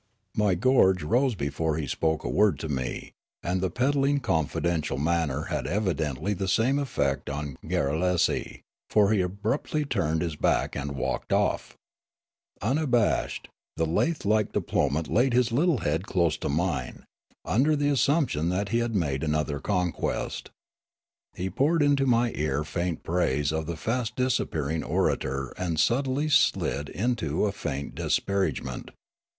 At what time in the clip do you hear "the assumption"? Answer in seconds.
17.75-18.49